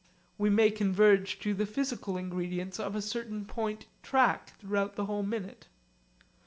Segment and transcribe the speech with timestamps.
[0.39, 5.21] We may converge to the physical ingredients of a certain point track throughout the whole
[5.21, 5.67] minute.